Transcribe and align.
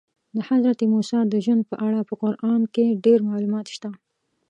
د 0.35 0.37
حضرت 0.49 0.79
موسی 0.91 1.19
د 1.27 1.35
ژوند 1.45 1.63
په 1.69 1.75
اړه 1.87 1.99
په 2.09 2.13
قرآن 2.21 2.61
کې 2.73 2.97
ډېر 3.05 3.19
معلومات 3.29 3.65
شته. 3.75 3.89